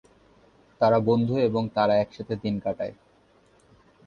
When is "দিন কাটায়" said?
2.35-2.93